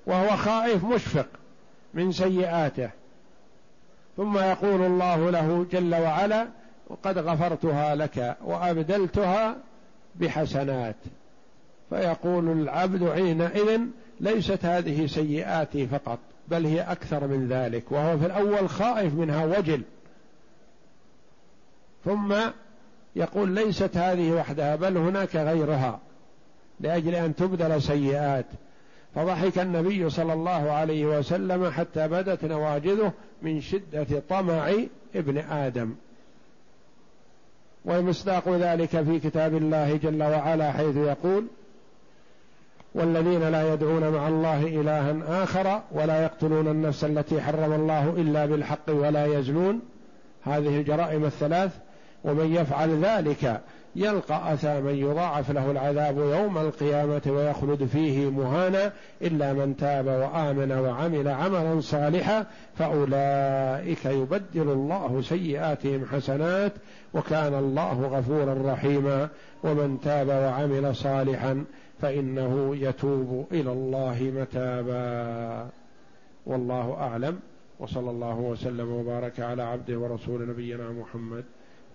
وهو 0.07 0.37
خائف 0.37 0.85
مشفق 0.85 1.27
من 1.95 2.13
سيئاته. 2.13 2.91
ثم 4.17 4.39
يقول 4.39 4.83
الله 4.83 5.31
له 5.31 5.67
جل 5.73 5.95
وعلا 5.95 6.47
وقد 6.89 7.19
غفرتها 7.19 7.95
لك 7.95 8.37
وأبدلتها 8.45 9.57
بحسنات. 10.15 10.97
فيقول 11.91 12.49
العبد 12.49 13.13
حينئذ 13.13 13.81
ليست 14.21 14.65
هذه 14.65 15.07
سيئاتي 15.07 15.87
فقط 15.87 16.19
بل 16.49 16.67
هي 16.67 16.81
أكثر 16.81 17.27
من 17.27 17.49
ذلك 17.49 17.93
وهو 17.93 18.19
في 18.19 18.27
الأول 18.27 18.69
خائف 18.69 19.15
منها 19.15 19.45
وجل. 19.45 19.83
ثم 22.05 22.35
يقول 23.17 23.51
ليست 23.51 23.97
هذه 23.97 24.33
وحدها 24.33 24.77
بل 24.77 24.97
هناك 24.97 25.37
غيرها 25.37 26.01
لأجل 26.81 27.15
أن 27.15 27.37
تبدل 27.37 27.83
سيئات. 27.83 28.47
فضحك 29.17 29.59
النبي 29.59 30.11
صلى 30.11 30.33
الله 30.33 30.73
عليه 30.73 31.07
وسلم 31.07 31.71
حتى 31.71 32.09
بدت 32.09 32.45
نواجذه 32.45 33.13
من 33.43 33.61
شدة 33.61 34.23
طمع 34.29 34.73
ابن 35.15 35.39
آدم. 35.39 35.95
ومصداق 37.85 38.49
ذلك 38.49 39.03
في 39.03 39.21
كتاب 39.21 39.55
الله 39.55 39.97
جل 39.97 40.23
وعلا 40.23 40.73
حيث 40.73 40.97
يقول 40.97 41.47
والذين 42.95 43.49
لا 43.49 43.73
يدعون 43.73 44.09
مع 44.09 44.29
الله 44.29 44.67
إلها 44.67 45.43
آخر 45.43 45.81
ولا 45.93 46.23
يقتلون 46.23 46.69
النفس 46.69 47.05
التي 47.05 47.41
حرم 47.41 47.73
الله 47.73 48.15
إلا 48.17 48.47
بالحق 48.47 48.89
ولا 48.89 49.27
يزنون. 49.27 49.81
هذه 50.45 50.81
الجرائم 50.81 51.25
الثلاث 51.25 51.71
ومن 52.25 52.55
يفعل 52.55 53.05
ذلك 53.05 53.61
يلقى 53.97 54.53
اثاما 54.53 54.91
يضاعف 54.91 55.51
له 55.51 55.71
العذاب 55.71 56.19
يوم 56.19 56.59
القيامة 56.59 57.23
ويخلد 57.27 57.85
فيه 57.85 58.31
مهانا 58.31 58.93
إلا 59.23 59.53
من 59.53 59.77
تاب 59.77 60.07
وآمن 60.07 60.73
وعمل 60.73 61.29
عملا 61.29 61.81
صالحا 61.81 62.47
فأولئك 62.75 64.05
يبدل 64.05 64.71
الله 64.71 65.23
سيئاتهم 65.23 66.05
حسنات 66.05 66.73
وكان 67.15 67.55
الله 67.55 68.03
غفورا 68.03 68.73
رحيما. 68.73 69.29
ومن 69.65 70.01
تاب 70.01 70.29
وعمل 70.29 70.97
صالحا 70.97 71.65
فإنه 72.01 72.77
يتوب 72.77 73.47
إلى 73.53 73.73
الله 73.73 74.33
متابا. 74.37 75.69
والله 76.47 76.97
أعلم. 77.01 77.39
وصلى 77.79 78.11
الله 78.11 78.37
وسلم 78.37 78.93
وبارك 78.93 79.41
على 79.41 79.63
عبده 79.63 79.99
ورسول 79.99 80.49
نبينا 80.49 80.91
محمد. 80.91 81.45